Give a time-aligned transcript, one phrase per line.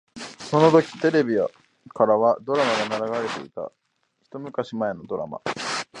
[0.39, 1.35] そのときテレビ
[1.93, 3.71] からはドラマが流れていた。
[4.23, 5.39] 一昔前のドラマ。